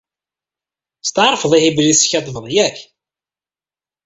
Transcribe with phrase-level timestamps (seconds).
[1.03, 2.77] Tsetεerfeḍ ihi belli teskaddbeḍ, yak?